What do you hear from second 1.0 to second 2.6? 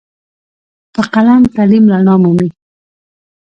قلم تعلیم رڼا مومي.